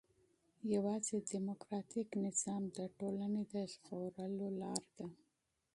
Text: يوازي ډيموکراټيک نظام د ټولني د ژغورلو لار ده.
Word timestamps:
يوازي 0.73 1.17
ډيموکراټيک 1.29 2.09
نظام 2.25 2.63
د 2.77 2.79
ټولني 2.97 3.43
د 3.53 3.55
ژغورلو 3.71 4.47
لار 4.61 4.83
ده. 4.97 5.07